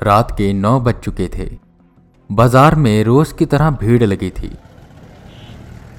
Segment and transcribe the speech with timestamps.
[0.00, 1.48] रात के नौ बज चुके थे।
[2.30, 4.50] बाज़ार में रोज की तरह भीड़ लगी थी।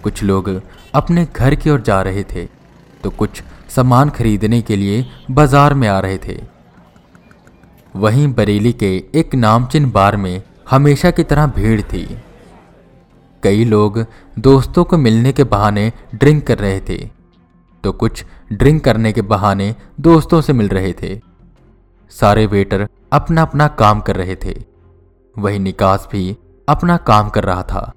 [0.04, 0.50] कुछ लोग
[0.96, 2.46] अपने घर की ओर जा रहे थे
[3.04, 6.38] तो कुछ सामान खरीदने के लिए बाज़ार में आ रहे थे।
[7.96, 12.06] वहीं बरेली के एक नामचिन बार में हमेशा की तरह भीड़ थी।
[13.44, 14.06] कई लोग
[14.40, 16.98] दोस्तों को मिलने के बहाने ड्रिंक कर रहे थे
[17.84, 18.24] तो कुछ
[18.54, 21.20] ड्रिंक करने के बहाने दोस्तों से मिल रहे थे।
[22.12, 24.64] सारे वेटर अपना अपना काम कर रहे थे।
[25.38, 26.38] वही निकास भी
[26.70, 27.92] अपना काम कर रहा था।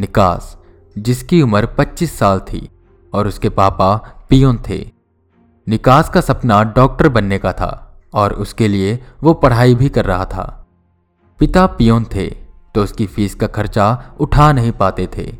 [0.00, 0.56] निकास,
[0.98, 2.68] जिसकी उम्र 25 साल थी
[3.12, 3.96] और उसके पापा
[4.28, 4.90] पियोन थे।
[5.68, 10.24] निकास का सपना डॉक्टर बनने का था और उसके लिए वो पढ़ाई भी कर रहा
[10.24, 10.66] था।
[11.40, 12.26] पिता पियोन थे
[12.74, 15.36] तो उसकी फ़ीस का खर्चा उठा नहीं पाते थे।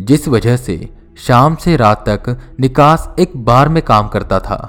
[0.00, 4.68] जिस वजह से शाम से रात तक निकास एक बार में काम करता था।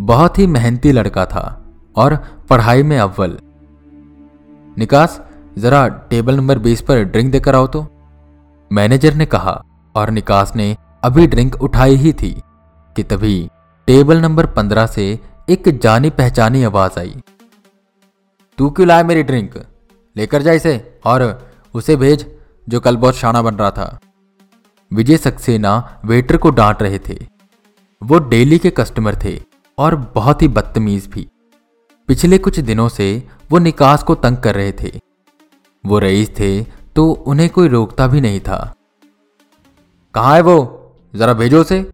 [0.00, 1.64] बहुत ही मेहनती लड़का था
[1.96, 2.18] और
[2.50, 3.38] पढ़ाई में अव्वल।
[4.78, 5.22] निकास,
[5.58, 7.86] जरा टेबल नंबर बीस पर ड्रिंक देकर आओ तो।
[8.72, 12.42] मैनेजर ने कहा, और निकास ने अभी ड्रिंक उठाई ही थी,
[12.96, 13.48] कि तभी
[13.86, 15.20] टेबल नंबर पंद्रह से
[15.50, 17.22] एक जानी पहचानी आवाज़ आई।
[18.58, 19.64] तू क्यों लाया मेरी ड्रिंक?
[20.16, 24.00] लेकर जा इसे, और उसे भेज, जो कल बहुत शाना बन रहा था।
[24.92, 27.26] विजय सक्सेना वेटर को डांट रहे थे।
[28.02, 29.40] वो डेली के कस्टमर थे,
[29.78, 31.29] और बहुत ही बदतमीज भी।
[32.10, 35.00] पिछले कुछ दिनों से वो निकास को तंग कर रहे थे।
[35.86, 36.62] वो रईस थे
[36.96, 38.74] तो उन्हें कोई रोकता भी नहीं था।
[40.14, 40.56] कहा है वो?
[41.14, 41.90] जरा भेजो उसे।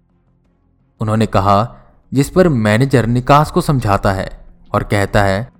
[1.01, 1.77] उन्होंने कहा,
[2.15, 4.45] जिस पर मैनेजर निकास को समझाता है
[4.75, 5.53] और कहता है,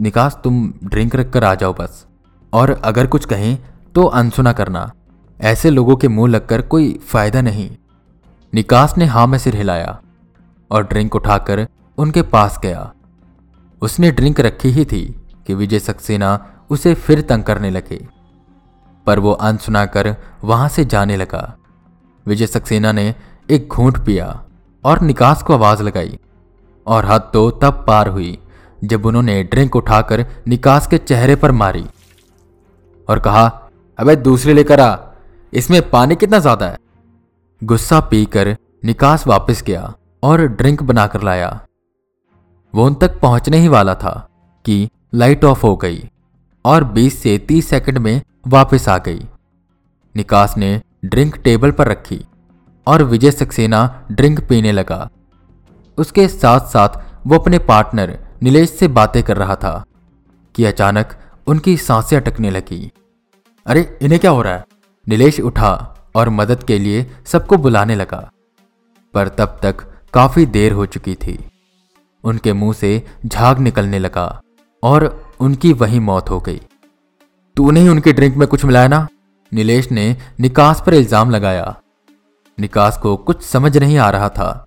[0.00, 2.06] निकास, तुम ड्रिंक रखकर आ जाओ बस।
[2.52, 3.58] और अगर कुछ कहें
[3.94, 4.92] तो अनसुना करना।
[5.40, 7.76] ऐसे लोगों के मुँह लगकर कोई फ़ायदा नहीं।
[8.54, 10.00] निकास ने हाँ में सिर हिलाया
[10.70, 12.92] और ड्रिंक उठाकर उनके पास गया।
[13.82, 15.04] उसने ड्रिंक रखी ही थी
[15.46, 16.38] कि विजय सक्सेना
[16.70, 17.98] उसे फिर तंग करने लगे।
[19.06, 20.14] पर वो अनसुना कर
[20.44, 21.42] वहाँ से जाने लगा।
[22.26, 23.14] विजय सक्सेना ने
[23.48, 24.28] एक घूंट पिया
[24.84, 26.18] और निकास को आवाज़ लगाई।
[26.86, 28.38] और हद तो तब पार हुई,
[28.80, 31.84] जब उन्होंने ड्रिंक उठाकर निकास के चेहरे पर मारी
[33.08, 33.46] और कहा,
[33.98, 34.96] अबे दूसरे लेकर आ,
[35.52, 36.78] इसमें पानी कितना ज़्यादा है?
[37.62, 41.48] गुस्सा पीकर निकास वापस गया और ड्रिंक बनाकर लाया।
[42.76, 44.28] वो उन तक पहुँचने ही वाला था
[44.64, 46.10] कि लाइट ऑफ़ हो गई
[46.64, 49.26] और 20 से 30 सेकंड में वापस आ गई।
[50.16, 52.26] निकास ने ड्रिंक टेबल पर रखी
[52.86, 55.08] और विजय सक्सेना ड्रिंक पीने लगा।
[55.98, 56.88] उसके साथ साथ
[57.26, 59.84] वो अपने पार्टनर नीलेश से बातें कर रहा था
[60.54, 61.14] कि अचानक
[61.46, 62.92] उनकी साँसें अटकने लगी।
[63.66, 64.64] अरे, इन्हें क्या हो रहा है?
[65.08, 65.72] नीलेश उठा
[66.14, 68.30] और मदद के लिए सबको बुलाने लगा,
[69.14, 71.44] पर तब तक काफ़ी देर हो चुकी थी।
[72.26, 74.28] उनके मुँह से झाग निकलने लगा
[74.82, 75.04] और
[75.40, 76.60] उनकी वही मौत हो गई।
[77.56, 79.06] तूने ही उनके ड्रिंक में कुछ मिलाया ना?
[79.52, 81.74] नीलेश ने निकास पर इल्ज़ाम लगाया।
[82.58, 84.66] निकास को कुछ समझ नहीं आ रहा था।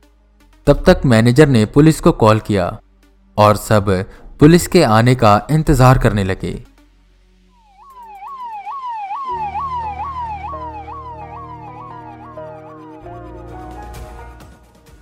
[0.67, 2.65] तब तक मैनेजर ने पुलिस को कॉल किया
[3.37, 3.89] और सब
[4.39, 6.51] पुलिस के आने का इंतज़ार करने लगे।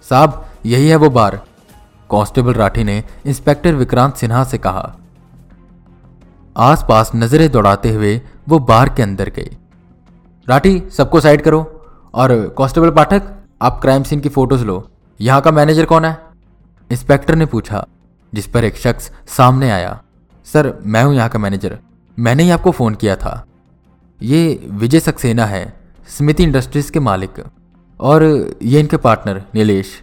[0.06, 1.40] साहब, यही है वो बार।
[2.12, 4.96] कांस्टेबल राठी ने इंस्पेक्टर विक्रांत सिन्हा से कहा,
[6.58, 9.56] आसपास नज़रें दौड़ाते हुए वो बार के अंदर गए।
[10.48, 11.60] राठी, सबको साइड करो।
[12.14, 13.24] और कांस्टेबल पाठक,
[13.62, 16.18] आप क्राइम सीन की फ़ोटोज़ लो। यहाँ का मैनेजर कौन है?
[16.90, 17.86] इंस्पेक्टर ने पूछा,
[18.34, 20.02] जिस पर एक शख्स सामने आया,
[20.48, 21.78] सर, मैं हूँ यहाँ का मैनेजर।
[22.18, 23.46] मैंने ही आपको फ़ोन किया था।
[24.22, 25.74] ये विजय सक्सेना है,
[26.08, 27.44] स्मिति इंडस्ट्रीज़ के मालिक।
[28.00, 28.24] और
[28.64, 30.02] ये इनके पार्टनर, नीलेश।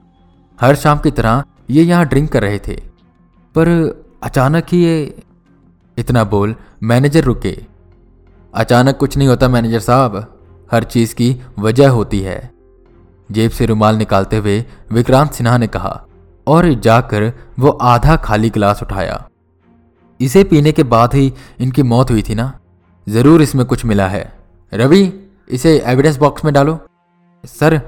[0.58, 2.74] हर शाम की तरह ये यहाँ ड्रिंक कर रहे थे।
[3.54, 3.68] पर
[4.22, 5.22] अचानक ही ये,
[5.98, 7.58] इतना बोल, मैनेजर रुके।
[8.54, 10.40] अचानक कुछ नहीं होता, मैनेजर साहब।
[10.72, 12.50] हर चीज़ की वजह होती है।
[13.32, 16.04] जेब से रुमाल निकालते हुए विक्रांत सिन्हा ने कहा,
[16.46, 19.28] और जाकर वो आधा खाली गिलास उठाया।
[20.20, 22.52] इसे पीने के बाद ही इनकी मौत हुई थी ना?
[23.08, 24.32] ज़रूर इसमें कुछ मिला है।
[24.74, 25.12] रवि,
[25.48, 26.78] इसे एविडेंस बॉक्स में डालो।
[27.44, 27.80] सर,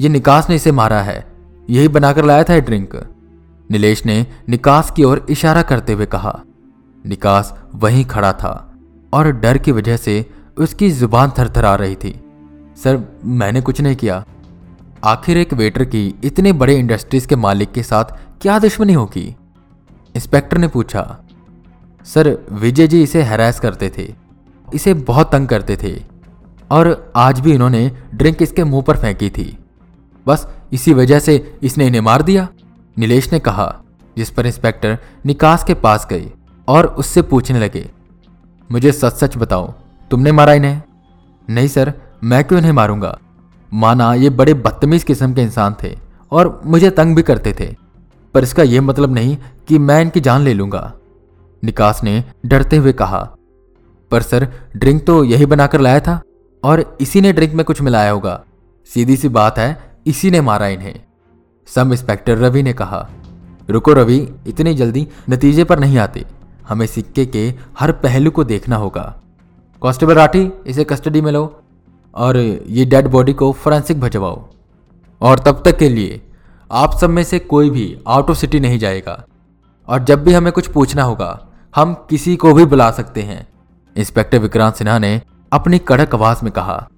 [0.00, 1.26] ये निकास ने इसे मारा है।
[1.70, 3.13] यही बनाकर लाया था ड्रिंक।
[3.70, 6.40] नीलेश ने निकास की ओर इशारा करते हुए कहा।
[7.06, 8.72] निकास वहीं खड़ा था
[9.12, 12.20] और डर की वजह से उसकी ज़ुबान थरथर रही थी।
[12.76, 14.24] सर, मैंने कुछ नहीं किया।
[15.04, 18.04] आखिर एक वेटर की इतने बड़े इंडस्ट्रीज़ के मालिक के साथ
[18.40, 19.36] क्या दुश्मनी होगी?
[20.14, 21.20] इंस्पेक्टर ने पूछा।
[22.04, 24.14] सर, विजय जी इसे हैरास करते थे।
[24.74, 26.02] इसे बहुत तंग करते थे।
[26.70, 29.58] और आज भी इन्होंने ड्रिंक इसके मुँह पर फेंकी थी।
[30.26, 32.48] बस इसी वजह से इसने इन्हें मार दिया।
[32.96, 33.74] नीलेश ने कहा,
[34.16, 36.30] जिस पर इंस्पेक्टर निकास के पास गए
[36.68, 37.88] और उससे पूछने लगे,
[38.70, 39.72] मुझे सच सच बताओ,
[40.10, 40.82] तुमने मारा इन्हें?
[41.48, 41.92] नहीं सर,
[42.24, 43.18] मैं क्यों इन्हें मारूँगा?
[43.72, 45.96] माना ये बड़े बदतमीज किस्म के इंसान थे
[46.32, 47.74] और मुझे तंग भी करते थे,
[48.34, 49.36] पर इसका यह मतलब नहीं
[49.68, 50.92] कि मैं इनकी जान ले लूँगा।
[51.62, 53.18] निकास ने डरते हुए कहा,
[54.10, 56.20] पर सर, ड्रिंक तो यही बनाकर लाया था
[56.62, 58.40] और इसी ने ड्रिंक में कुछ मिलाया होगा।
[58.90, 60.94] सीधी सी बात है, इसी ने मारा इन्हें।
[61.66, 63.08] सब इंस्पेक्टर रवि ने कहा,
[63.70, 66.24] रुको रवि, इतनी जल्दी नतीजे पर नहीं आते।
[66.68, 69.20] हमें सिक्के के हर पहलू को देखना होगा।
[69.82, 71.62] कांस्टेबल राठी, इसे कस्टडी में लो
[72.14, 74.46] और ये डेड बॉडी को फोरेंसिक भजवाओ।
[75.20, 76.22] और तब तक के लिए
[76.72, 79.24] आप सब में से कोई भी आउट ऑफ़ सिटी नहीं जाएगा।
[79.88, 81.46] और जब भी हमें कुछ पूछना होगा,
[81.76, 83.48] हम किसी को भी बुला सकते हैं।
[83.96, 85.22] इंस्पेक्टर विक्रांत सिन्हा ने
[85.52, 86.88] अपनी कड़क आवाज़ में कहा।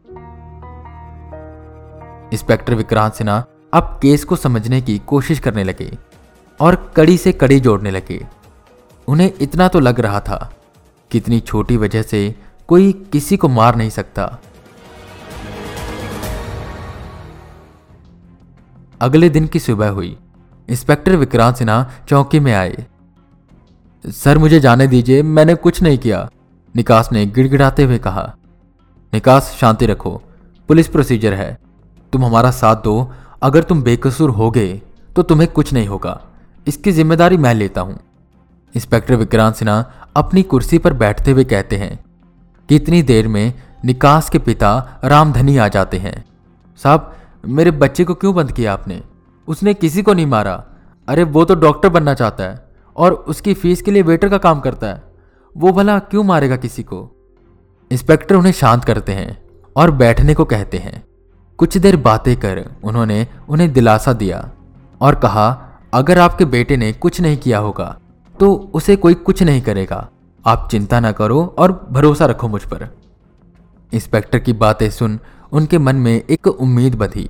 [2.32, 5.98] इंस्पेक्टर विक्रांत सिन्हा अब केस को समझने की कोशिश करने लगे
[6.60, 8.26] और कड़ी से कड़ी जोड़ने लगे।
[9.08, 10.54] उन्हें इतना तो लग रहा था
[11.10, 12.34] कितनी छोटी वजह से
[12.68, 14.38] कोई किसी को मार नहीं सकता।
[19.00, 20.16] अगले दिन की सुबह हुई।
[20.68, 22.86] इंस्पेक्टर विक्रांत सिन्हा चौकी में आए।
[24.04, 26.28] सर, मुझे जाने दीजिए, मैंने कुछ नहीं किया,
[26.76, 28.34] निकास ने गिड़गिड़ाते हुए कहा।
[29.12, 30.22] निकास, शांति रखो।
[30.68, 31.58] पुलिस प्रोसीजर है।
[32.12, 33.12] तुम हमारा साथ दो
[33.42, 34.80] अगर तुम बेकसूर हो गए
[35.16, 36.20] तो तुम्हें कुछ नहीं होगा।
[36.66, 37.98] इसकी ज़िम्मेदारी मैं लेता हूँ।
[38.74, 39.84] इंस्पेक्टर विक्रांत सिन्हा
[40.16, 41.98] अपनी कुर्सी पर बैठते हुए कहते हैं
[42.68, 43.52] कि इतनी देर में
[43.84, 46.24] निकास के पिता रामधनी आ जाते हैं।
[46.80, 47.12] साहब,
[47.44, 49.02] मेरे बच्चे को क्यों बंद किया आपने?
[49.48, 50.64] उसने किसी को नहीं मारा।
[51.08, 52.64] अरे, वो तो डॉक्टर बनना चाहता है
[52.96, 55.02] और उसकी फ़ीस के लिए वेटर का काम करता है।
[55.56, 57.10] वो भला क्यों मारेगा किसी को?
[57.90, 59.36] इंस्पेक्टर उन्हें शांत करते हैं
[59.76, 61.05] और बैठने को कहते हैं।
[61.58, 64.50] कुछ देर बातें कर उन्होंने उन्हें दिलासा दिया
[65.00, 65.46] और कहा,
[65.94, 67.96] अगर आपके बेटे ने कुछ नहीं किया होगा
[68.34, 70.08] तो उसे कोई कुछ नहीं करेगा।
[70.44, 72.88] आप चिंता ना करो और भरोसा रखो मुझ पर।
[73.92, 75.18] इंस्पेक्टर की बातें सुन
[75.52, 77.28] उनके मन में एक उम्मीद बधी।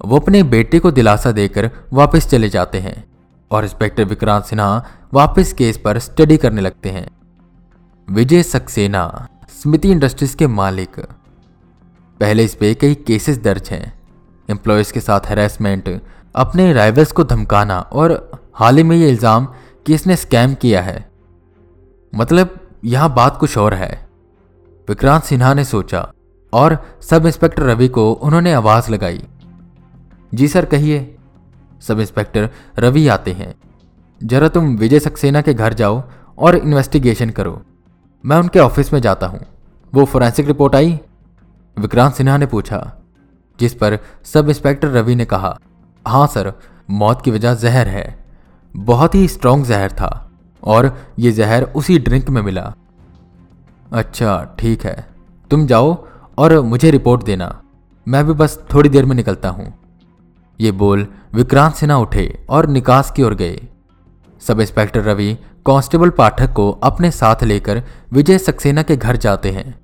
[0.00, 3.04] वो अपने बेटे को दिलासा देकर वापस चले जाते हैं
[3.50, 4.84] और इंस्पेक्टर विक्रांत सिन्हा
[5.14, 7.08] वापस केस पर स्टडी करने लगते हैं।
[8.08, 9.28] विजय सक्सेना,
[9.62, 11.00] स्मृति इंडस्ट्रीज़ के मालिक।
[12.22, 13.92] पहले इस पे कई केसेस दर्ज हैं।
[14.48, 15.88] एम्प्लॉयज़ के साथ हैरेसमेंट
[16.34, 18.12] अपने राइवल्स को धमकाना और
[18.54, 19.46] हाल ही में ये इल्ज़ाम
[19.86, 21.10] कि इसने स्कैम किया है।
[22.12, 23.90] मतलब यहाँ बात कुछ और है।
[24.88, 26.06] विक्रांत सिन्हा ने सोचा
[26.52, 29.22] और सब इंस्पेक्टर रवि को उन्होंने आवाज़ लगाई।
[30.32, 31.14] जी सर, कहिए।
[31.82, 33.54] सब इंस्पेक्टर रवि आते हैं।
[34.20, 36.02] जरा तुम विजय सक्सेना के घर जाओ
[36.38, 37.62] और इन्वेस्टिगेशन करो।
[38.24, 39.46] मैं उनके ऑफ़िस में जाता हूँ।
[39.92, 41.00] वो फोरेंसिक रिपोर्ट आई?
[41.76, 42.78] विक्रांत सिन्हा ने पूछा,
[43.58, 45.56] जिस पर सब इंस्पेक्टर रवि ने कहा
[46.06, 46.52] हाँ सर,
[46.90, 48.04] मौत की वजह जहर है।
[48.74, 50.30] बहुत ही स्ट्रांग जहर था
[50.62, 52.72] और ये जहर उसी ड्रिंक में मिला।
[53.92, 54.94] अच्छा ठीक है।
[55.50, 55.94] तुम जाओ
[56.38, 57.58] और मुझे रिपोर्ट देना।
[58.06, 59.72] मैं भी बस थोड़ी देर में निकलता हूँ।
[60.60, 63.60] ये बोल विक्रांत सिन्हा उठे और निकास की ओर गए।
[64.42, 65.34] सब इंस्पेक्टर रवि
[65.66, 67.82] कांस्टेबल पाठक को अपने साथ लेकर
[68.12, 69.81] विजय सक्सेना के घर जाते हैं।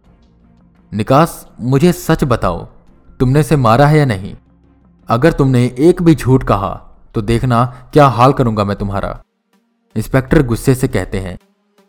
[0.93, 2.64] निकास, मुझे सच बताओ,
[3.20, 4.35] तुमने से मारा है या नहीं?
[5.08, 6.70] अगर तुमने एक भी झूठ कहा
[7.14, 9.19] तो देखना क्या हाल करूँगा मैं तुम्हारा।
[9.96, 11.36] इंस्पेक्टर गुस्से से कहते हैं,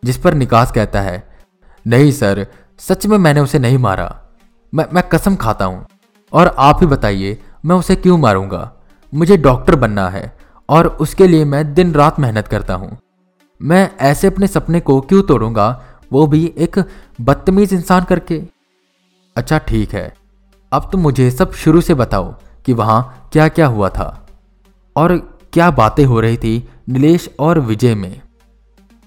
[0.02, 1.22] जिस पर निकास कहता है,
[1.86, 2.46] नहीं सर,
[2.78, 4.16] सच में मैंने उसे नहीं मारा।
[4.72, 5.86] मैं मैं कसम खाता हूँ।
[6.32, 8.72] और आप ही बताइए, मैं उसे क्यों मारूँगा?
[9.12, 10.32] मुझे डॉक्टर बनना है,
[10.68, 12.96] और उसके लिए मैं दिन रात मेहनत करता हूँ।
[13.60, 15.82] मैं ऐसे अपने सपने को क्यों तोड़ूँगा?
[16.12, 16.78] वो भी एक
[17.20, 18.42] बदतमीज इंसान करके।
[19.36, 20.12] अच्छा ठीक है,
[20.72, 22.34] अब तुम मुझे सब शुरू से बताओ
[22.66, 24.26] कि वहाँ क्या क्या हुआ था।
[24.96, 25.16] और
[25.52, 28.20] क्या बातें हो रही थी नीलेश और विजय में,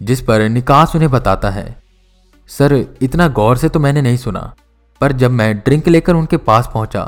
[0.02, 1.76] जिस पर निकास उन्हें बताता है।
[2.50, 4.54] सर, इतना गौर से तो मैंने नहीं सुना,
[5.02, 7.04] पर जब मैं ड्रिंक लेकर उनके पास पहुँचा,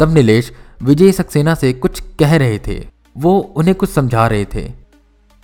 [0.00, 2.82] तब नीलेश विजय सक्सेना से कुछ कह रहे थे।
[3.16, 4.70] वो उन्हें कुछ समझा रहे थे,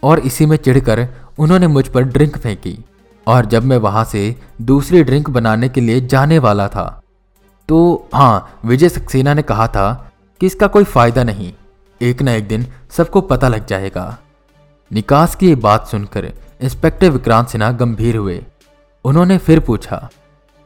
[0.03, 1.07] और इसी में चिढ़कर
[1.39, 2.79] उन्होंने मुझ पर ड्रिंक फेंकी,
[3.27, 7.03] और जब मैं वहाँ से दूसरी ड्रिंक बनाने के लिए जाने वाला था
[7.69, 11.53] तो हाँ विजय सक्सेना ने कहा था कि इसका कोई फ़ायदा नहीं।
[12.01, 14.17] एक ना एक दिन सबको पता लग जाएगा।
[14.91, 18.43] निकास की बात सुनकर इंस्पेक्टर विक्रांत सिन्हा गंभीर हुए।
[19.05, 20.09] उन्होंने फिर पूछा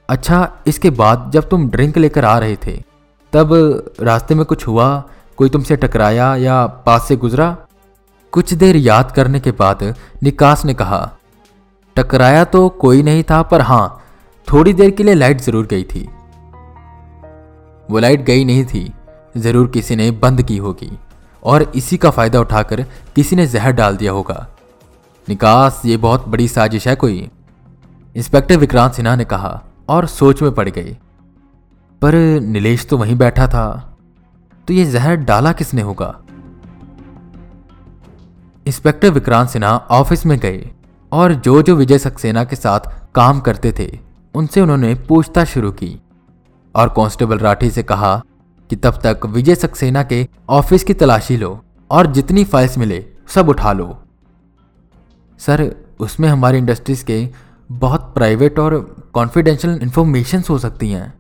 [0.08, 2.76] अच्छा इसके बाद जब तुम ड्रिंक लेकर आ रहे थे,
[3.32, 3.50] तब
[4.00, 5.04] रास्ते में कुछ हुआ?
[5.38, 7.56] कोई तुमसे टकराया या पास से गुजरा?
[8.32, 9.82] कुछ देर याद करने के बाद
[10.22, 11.10] निकास ने कहा,
[11.96, 14.02] टकराया तो कोई नहीं था, पर हाँ
[14.48, 16.08] थोड़ी देर के लिए लाइट ज़रूर गई थी।
[17.90, 18.92] वो लाइट गई नहीं थी।
[19.36, 20.90] ज़रूर किसी ने बंद की होगी
[21.44, 22.82] और इसी का फ़ायदा उठाकर
[23.14, 24.46] किसी ने जहर डाल दिया होगा।
[25.28, 27.28] निकास, ये बहुत बड़ी साजिश है कोई?
[28.16, 30.96] इंस्पेक्टर विक्रांत सिन्हा ने कहा और सोच में पड़ गई।
[32.02, 33.96] पर नीलेश तो वहीं बैठा था।
[34.68, 36.20] तो ये जहर डाला किसने होगा?
[38.66, 40.70] इंस्पेक्टर विक्रांत सिन्हा ऑफ़िस में गए
[41.12, 42.80] और जो जो विजय सक्सेना के साथ
[43.14, 43.98] काम करते थे,
[44.34, 46.00] उनसे उन्होंने पूछताछ शुरू की।
[46.74, 48.16] और कांस्टेबल राठी से कहा
[48.70, 53.48] कि तब तक विजय सक्सेना के ऑफ़िस की तलाशी लो और जितनी फाइल्स मिले सब
[53.48, 53.96] उठा लो।
[55.40, 57.28] सर, उसमें हमारी इंडस्ट्रीज़ के
[57.70, 58.78] बहुत प्राइवेट और
[59.14, 61.12] कॉन्फिडेंशियल इंफॉर्मेशन हो सकती हैं।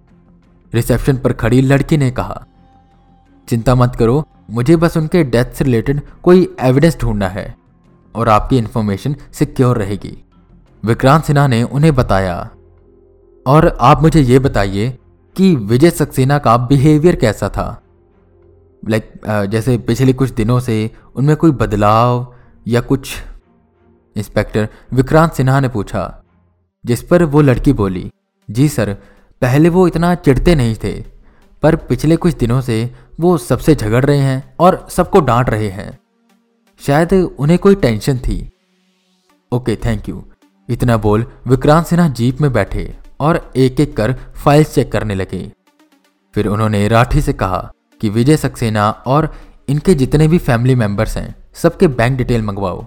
[0.72, 2.44] रिसेप्शन पर खड़ी लड़की ने कहा,
[3.48, 7.54] चिंता मत करो, मुझे बस उनके डेथ से रिलेटेड कोई एविडेंस ढूंढना है
[8.14, 10.16] और आपकी इंफॉर्मेशन सिक्योर रहेगी।
[10.82, 12.38] विक्रांत सिन्हा ने उन्हें बताया,
[13.46, 14.96] और आप मुझे ये बताइए
[15.40, 17.82] कि विजय सक्सेना का बिहेवियर कैसा था?
[18.88, 22.34] लाइक like, जैसे पिछले कुछ दिनों से उनमें कोई बदलाव
[22.68, 23.16] या कुछ?
[24.16, 26.24] इंस्पेक्टर विक्रांत सिन्हा ने पूछा
[26.84, 28.10] जिस पर वो लड़की बोली
[28.50, 28.94] जी सर
[29.40, 31.04] पहले वो इतना चिढ़ते नहीं थे
[31.62, 35.98] पर पिछले कुछ दिनों से वो सबसे झगड़ रहे हैं और सबको डांट रहे हैं।
[36.80, 38.50] शायद उन्हें कोई टेंशन थी।
[39.52, 40.24] ओके थैंक यू
[40.68, 45.50] इतना बोल विक्रांत सिन्हा जीप में बैठे। और एक एक कर फाइल्स चेक करने लगे।
[46.34, 49.34] फिर उन्होंने राठी से कहा कि विजय सक्सेना और
[49.68, 52.86] इनके जितने भी फैमिली मेंबर्स हैं, सबके बैंक डिटेल मंगवाओ।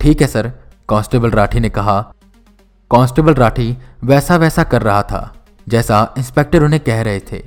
[0.00, 0.52] ठीक है सर,
[0.88, 2.00] कांस्टेबल राठी ने कहा।
[2.90, 5.34] कांस्टेबल राठी वैसा वैसा कर रहा था,
[5.68, 7.44] जैसा इंस्पेक्टर उन्हें कह रहे थे।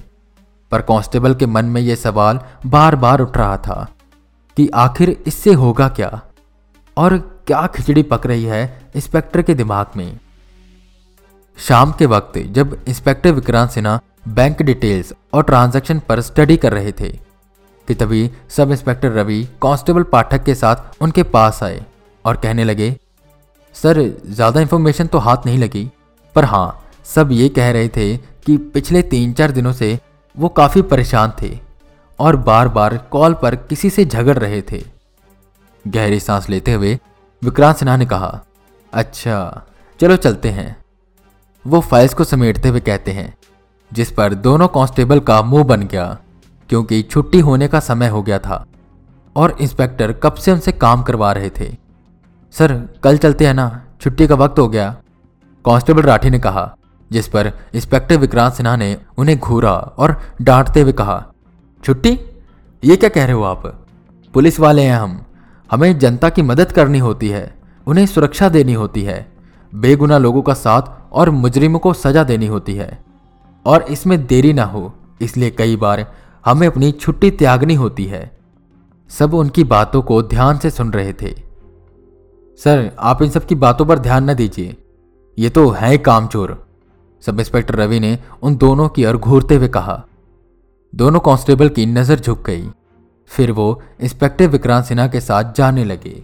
[0.72, 3.88] पर कांस्टेबल के मन में यह सवाल बार बार उठ रहा था
[4.58, 6.22] कि आखिर इससे होगा क्या?
[6.98, 10.20] और क्या खिचड़ी पक रही है इंस्पेक्टर के दिमाग में?
[11.58, 16.92] शाम के वक्त जब inspector Vikrant Sinha bank details और ट्रांजैक्शन पर स्टडी कर रहे
[16.92, 17.10] थे
[17.88, 21.84] कि तभी सब इंस्पेक्टर रवि, कांस्टेबल पाठक के साथ उनके पास आए
[22.26, 22.96] और कहने लगे,
[23.76, 25.90] सर, ज़्यादा इंफॉर्मेशन तो हाथ नहीं लगी।
[26.36, 29.98] पर हाँ सब ये कह रहे थे कि पिछले तीन चार दिनों से
[30.38, 31.58] वो काफ़ी परेशान थे
[32.20, 34.84] और बार बार कॉल पर किसी से झगड़ रहे थे।
[35.86, 36.98] गहरी सांस लेते हुए
[37.42, 38.40] विक्रांत सिन्हा ने कहा
[38.94, 39.66] अच्छा
[40.00, 40.76] चलो चलते हैं।
[41.68, 43.34] वो फाइल्स को समेटते हुए कहते हैं,
[43.94, 46.18] जिस पर दोनों कांस्टेबल का मुँह बन गया,
[46.70, 48.66] क्योंकि छुट्टी होने का समय हो गया था,
[49.36, 51.76] और इंस्पेक्टर कब से उनसे काम करवा रहे थे।
[52.52, 54.96] सर, कल चलते हैं ना, छुट्टी का वक्त हो गया।
[55.66, 56.76] कांस्टेबल राठी ने कहा,
[57.12, 61.26] जिस पर इंस्पेक्टर विक्रांत सिन्हा ने उन्हें घूरा और डांटते हुए कहा,
[61.84, 62.20] छुट्टी?
[62.84, 63.88] ये क्या कह रहे हो आप?
[64.34, 65.26] पुलिस वाले हैं हम।
[65.72, 67.54] हमें जनता की मदद करनी होती है,
[67.88, 69.35] उन्हें सुरक्षा देनी होती है।
[69.76, 73.06] बेगुना लोगों का साथ और मुजरिमों को सजा देनी होती है।
[73.66, 76.14] और इसमें देरी ना हो, इसलिए कई बार
[76.46, 78.38] हमें अपनी छुट्टी त्यागनी होती है।
[79.10, 81.34] सब उनकी बातों को ध्यान से सुन रहे थे।
[82.60, 84.78] सर, आप इन सब की बातों पर ध्यान न दीजिए।
[85.40, 86.68] ये तो है कामचोर।
[87.22, 90.04] सब इंस्पेक्टर रवि ने उन दोनों की ओर घूरते हुए कहा।
[90.96, 92.70] दोनों कांस्टेबल की नज़र झुक गई।
[93.28, 96.24] फिर वो इंस्पेक्टर विक्रांत सिन्हा के साथ जाने लगे।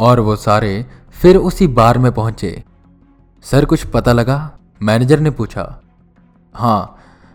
[0.00, 0.86] और वो सारे
[1.18, 2.62] फिर उसी बार में पहुँचे।
[3.44, 4.58] सर, कुछ पता लगा?
[4.80, 5.80] मैनेजर ने पूछा।
[6.54, 6.94] हाँ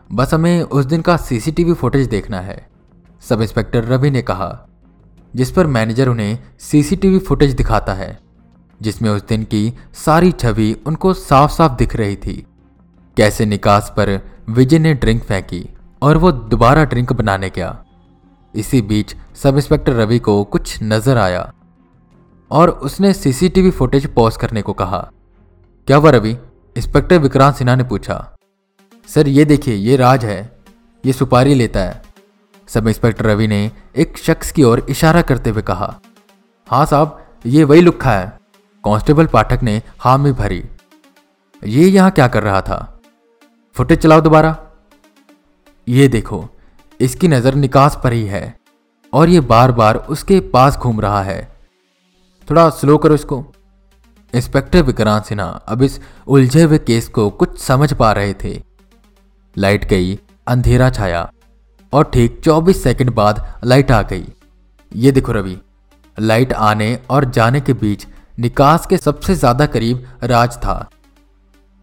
[0.10, 2.68] बस हमें उस दिन का सीसीटीवी फुटेज देखना है,
[3.24, 4.68] सब इंस्पेक्टर रवि ने कहा,
[5.34, 8.18] जिस पर मैनेजर उन्हें सीसीटीवी फुटेज दिखाता है,
[8.82, 12.36] जिसमें उस दिन की सारी छवि उनको साफ़ साफ़ दिख रही थी।
[13.18, 15.68] कैसे निकास पर विजय ने ड्रिंक फेंकी
[16.02, 17.78] और वो दोबारा ड्रिंक बनाने गया।
[18.54, 21.52] इसी बीच सब इंस्पेक्टर रवि को कुछ नज़र आया।
[22.54, 24.98] और उसने सीसीटीवी फुटेज पॉज करने को कहा।
[25.88, 26.32] क्या हुआ रवि?
[26.76, 28.18] इंस्पेक्टर विक्रांत सिन्हा ने पूछा।
[29.10, 30.52] सर, ये देखिए, ये राज है।
[31.04, 32.02] ये सुपारी लेता है।
[32.70, 35.94] सब इंस्पेक्टर रवि ने एक शख्स की ओर इशारा करते हुए कहा।
[36.68, 38.28] हाँ साहब, ये वही लुखा है।
[38.84, 40.64] कांस्टेबल पाठक ने हामी भरी।
[41.62, 42.78] ये यहाँ क्या कर रहा था?
[43.76, 44.56] फुटेज चलाओ दोबारा।
[45.88, 46.48] ये देखो,
[47.00, 48.56] इसकी नज़र निकास पर ही है
[49.14, 51.53] और ये बार बार उसके पास घूम रहा है।
[52.48, 53.44] थोड़ा स्लो करो इसको।
[54.34, 58.54] इंस्पेक्टर विक्रांत सिन्हा, अब इस उलझे हुए केस को कुछ समझ पा रहे थे।
[59.56, 61.30] लाइट गई, अंधेरा छाया,
[61.94, 64.26] और ठीक 24 सेकंड बाद लाइट आ गई।
[64.92, 65.58] ये देखो रवि
[66.18, 68.06] लाइट आने और जाने के बीच
[68.40, 70.76] निकास के सबसे ज़्यादा करीब राज था।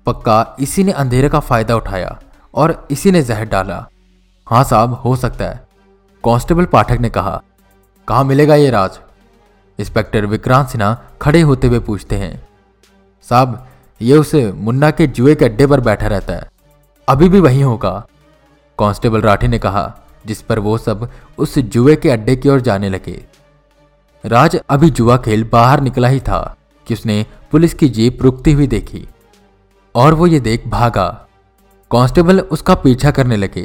[0.06, 2.18] पक्का इसी ने अंधेरे का फ़ायदा उठाया
[2.54, 3.86] और इसी ने जहर डाला।
[4.46, 5.68] हाँ साहब, हो सकता है।
[6.24, 7.40] कांस्टेबल पाठक ने कहा,
[8.08, 8.98] कहाँ मिलेगा ये राज?
[9.80, 12.34] इंस्पेक्टर विक्रांत सिन्हा खड़े होते हुए पूछते हैं,
[13.28, 13.66] साहब,
[14.00, 16.48] ये उस मुन्ना के जुए के अड्डे पर बैठा रहता है,
[17.08, 17.92] अभी भी वहीं होगा।
[18.78, 19.92] कांस्टेबल राठी ने कहा,
[20.26, 21.08] जिस पर वो सब
[21.38, 23.20] उस जुए के अड्डे की ओर जाने लगे।
[24.24, 26.56] राज अभी जुआ खेल बाहर निकला ही था,
[26.86, 29.06] कि उसने पुलिस की जीप रुकती हुई देखी,
[29.94, 31.08] और वो ये देख भागा।
[31.90, 33.62] कांस्टेबल उसका पीछा करने लगे,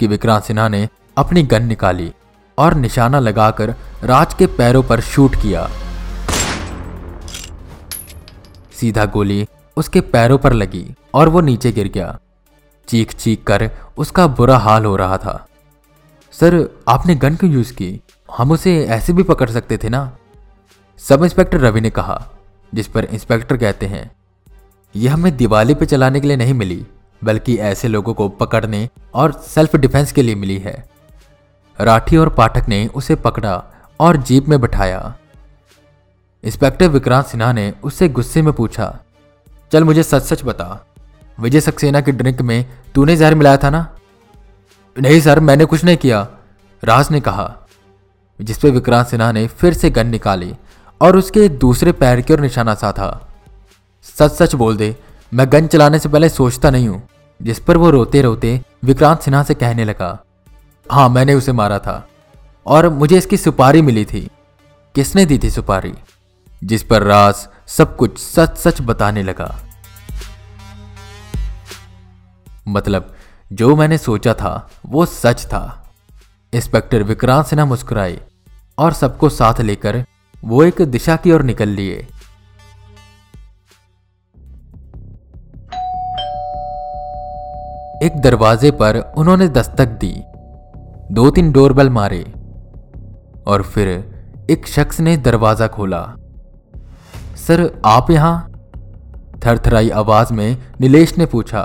[0.00, 2.12] कि विक्रांत सिन्हा ने अपनी गन निकाली।
[2.58, 3.74] और निशाना लगाकर
[4.04, 5.68] राज के पैरों पर शूट किया।
[8.72, 9.46] सीधा गोली
[9.76, 12.18] उसके पैरों पर लगी और वो नीचे गिर गया।
[12.88, 15.46] चीख चीख कर उसका बुरा हाल हो रहा था।
[16.32, 18.00] सर, आपने गन क्यों यूज़ की?
[18.36, 20.16] हम उसे ऐसे भी पकड़ सकते थे ना?
[20.98, 22.28] सब इंस्पेक्टर रवि ने कहा,
[22.74, 24.10] जिस पर इंस्पेक्टर कहते हैं,
[24.96, 26.86] यह हमें दिवाली पे चलाने के लिए नहीं मिली,
[27.24, 30.97] बल्कि ऐसे लोगों को पकड़ने और सेल्फ डिफेंस के लिए मिली है।
[31.78, 33.62] राठी और पाठक ने उसे पकड़ा
[34.00, 35.14] और जीप में बैठाया।
[36.44, 38.98] इंस्पेक्टर विक्रांत सिन्हा ने उससे गुस्से में पूछा,
[39.72, 40.84] चल मुझे सच सच बता,
[41.38, 43.86] विजय सक्सेना की ड्रिंक में तूने जहर मिलाया था ना?
[44.96, 46.26] नहीं सर, मैंने कुछ नहीं किया,
[46.82, 47.54] राज ने कहा।
[48.40, 50.54] जिसपे विक्रांत सिन्हा ने फिर से गन निकाली
[51.00, 53.10] और उसके दूसरे पैर की ओर निशाना सा था
[54.06, 54.94] सच सच बोल दे,
[55.32, 57.02] मैं गन चलाने से पहले सोचता नहीं हूँ,
[57.40, 60.18] जिस पर वो रोते रोते विक्रांत सिन्हा से कहने लगा।
[60.92, 62.08] हाँ मैंने उसे मारा था
[62.66, 64.30] और मुझे इसकी सुपारी मिली थी।
[64.94, 65.94] किसने दी थी सुपारी?
[66.64, 69.58] जिस पर राज सब कुछ सच सच बताने लगा।
[72.68, 73.14] मतलब
[73.52, 75.90] जो मैंने सोचा था, वो सच था।
[76.52, 78.20] इंस्पेक्टर विक्रांत सिन्हा मुस्कुराए
[78.78, 80.04] और सबको साथ लेकर
[80.44, 82.06] वो एक दिशा की ओर निकल लिए।
[88.02, 90.24] एक दरवाजे पर उन्होंने दस्तक दी।
[91.10, 92.20] दो तीन डोरबेल मारे
[93.46, 93.88] और फिर
[94.50, 96.00] एक शख्स ने दरवाज़ा खोला।
[97.38, 98.50] सर, आप यहाँ?
[99.46, 101.62] थरथराई आवाज़ में नीलेश ने पूछा,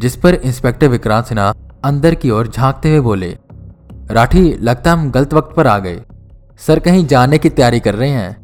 [0.00, 1.52] जिस पर इंस्पेक्टर विक्रांत सिन्हा
[1.84, 3.30] अंदर की ओर झांकते हुए बोले,
[4.10, 6.00] राठी, लगता हम गलत वक्त पर आ गए।
[6.58, 8.36] सर, कहीं जाने की तैयारी कर रहे हैं?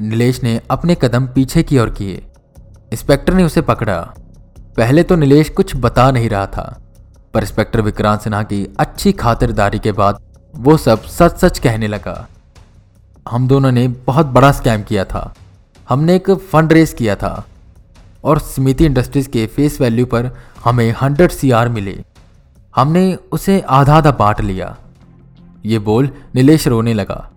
[0.00, 2.22] नीलेश ने अपने कदम पीछे की ओर किए।
[2.92, 4.00] इंस्पेक्टर ने उसे पकड़ा।
[4.76, 6.80] पहले तो नीलेश कुछ बता नहीं रहा था।
[7.34, 10.22] पर इंस्पेक्टर विक्रांत सिन्हा की अच्छी खातिरदारी के बाद
[10.54, 12.28] वो सब सच सच कहने लगा।
[13.30, 15.34] हम दोनों ने बहुत बड़ा स्कैम किया था।
[15.88, 17.44] हमने एक फंड रेस किया था
[18.24, 20.30] और स्मिति इंडस्ट्रीज़ के फेस वैल्यू पर
[20.64, 22.04] हमें हंड्रेड सी मिले।
[22.76, 24.76] हमने उसे आधा आधा बांट लिया।
[25.64, 27.30] ये बोल नीलेश रोने लगा।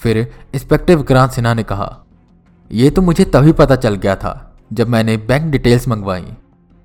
[0.00, 1.96] फिर इंस्पेक्टर विक्रांत सिन्हा ने कहा
[2.72, 6.26] यह तो मुझे तभी पता चल गया था जब मैंने बैंक डिटेल्स मंगवाई।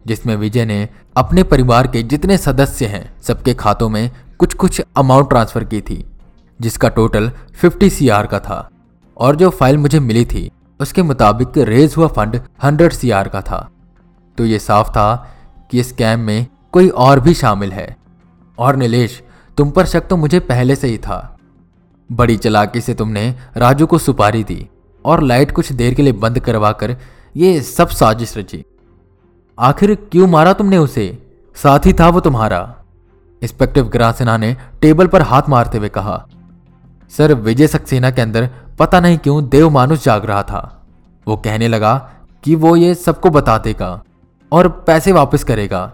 [0.07, 5.29] जिसमें विजय ने अपने परिवार के जितने सदस्य हैं, सबके खातों में कुछ कुछ अमाउंट
[5.29, 6.05] ट्रांसफ़र की थी,
[6.61, 8.69] जिसका टोटल 50 सीआर का था।
[9.17, 13.71] और जो फ़ाइल मुझे मिली थी, उसके मुताबिक रेज हुआ फंड 100 सीआर का था।
[14.37, 15.35] तो ये साफ़ था
[15.71, 17.97] कि इस स्कैम में कोई और भी शामिल है।
[18.59, 19.23] और नीलेश,
[19.57, 21.37] तुम पर शक तो मुझे पहले से ही था।
[22.11, 24.69] बड़ी चलाकी से तुमने राजू को सुपारी दी,
[25.05, 26.97] और लाइट कुछ देर के लिए बंद करवाकर
[27.37, 28.65] ये सब साजिश रची।
[29.59, 31.35] आखिर क्यों मारा तुमने उसे?
[31.55, 32.75] साथ ही था वो तुम्हारा।
[33.41, 36.27] इंस्पेक्टर विक्रांत सिन्हा ने टेबल पर हाथ मारते हुए कहा,
[37.09, 40.83] सर, विजय सक्सेना के अंदर पता नहीं क्यों देव मानुष जाग रहा था।
[41.27, 42.11] वो कहने लगा
[42.43, 44.03] कि वो ये सबको बता देगा
[44.51, 45.93] और पैसे वापस करेगा।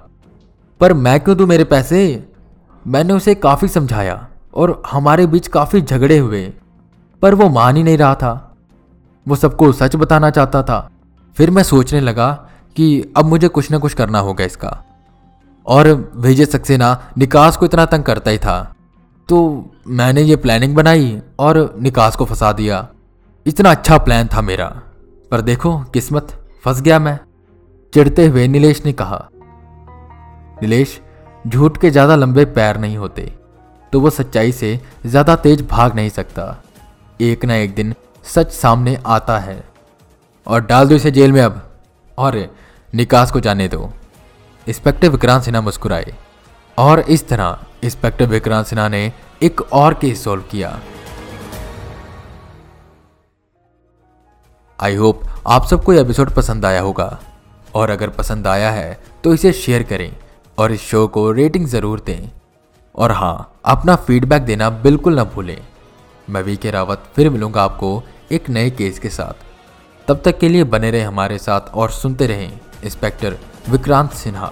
[0.79, 2.29] पर मैं क्यों दू मेरे पैसे?
[2.87, 6.53] मैंने उसे काफ़ी समझाया और हमारे बीच काफ़ी झगड़े हुए।
[7.21, 8.55] पर वो मान ही नहीं रहा था।
[9.27, 10.89] वो सबको सच बताना चाहता था।
[11.35, 14.77] फिर मैं सोचने लगा कि अब मुझे कुछ ना कुछ करना होगा इसका।
[15.65, 18.61] और विजय सक्सेना निकास को इतना तंग करता ही था।
[19.29, 19.39] तो
[19.89, 22.87] मैंने ये प्लानिंग बनाई और निकास को फंसा दिया।
[23.45, 24.67] इतना अच्छा प्लान था मेरा।
[25.31, 26.31] पर देखो, किस्मत,
[26.63, 27.19] फंस गया मैं।
[27.93, 29.27] चिढ़ते हुए नीलेश ने कहा,
[30.61, 30.99] नीलेश,
[31.45, 33.31] झूठ के ज़्यादा लंबे पैर नहीं होते
[33.93, 36.43] तो वो सच्चाई से ज़्यादा तेज भाग नहीं सकता।
[37.19, 37.93] एक ना एक दिन
[38.25, 39.63] सच सामने आता है।
[40.47, 41.61] और डाल दो इसे जेल में अब।
[42.19, 42.37] और
[42.93, 43.89] निकास को जाने दो।
[44.67, 46.13] इंस्पेक्टर विक्रांत सिन्हा मुस्कुराए।
[46.77, 50.79] और इस तरह इंस्पेक्टर विक्रांत सिन्हा ने एक और केस सॉल्व किया।
[54.79, 57.19] आई होप आप सबको यह एपिसोड पसंद आया होगा।
[57.75, 60.11] और अगर पसंद आया है तो इसे शेयर करें
[60.57, 62.29] और इस शो को रेटिंग ज़रूर दें।
[62.95, 65.57] और हाँ अपना फीडबैक देना बिल्कुल ना भूलें।
[66.27, 68.01] मैं वी के रावत फिर मिलूँगा आपको
[68.31, 69.48] एक नए केस के साथ।
[70.09, 73.35] तब तक के लिए बने रहे हमारे साथ और सुनते रहें इंस्पेक्टर
[73.69, 74.51] विक्रांत सिन्हा।